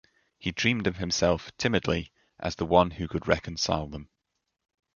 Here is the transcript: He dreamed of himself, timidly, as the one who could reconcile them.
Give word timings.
He 0.39 0.49
dreamed 0.51 0.87
of 0.87 0.97
himself, 0.97 1.55
timidly, 1.57 2.11
as 2.39 2.55
the 2.55 2.65
one 2.65 2.89
who 2.89 3.07
could 3.07 3.27
reconcile 3.27 3.85
them. 3.85 4.09